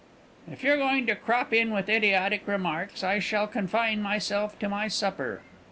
[0.51, 4.67] "If you are going to crop in with idiotic remarks, I shall confine myself to
[4.67, 5.43] my supper."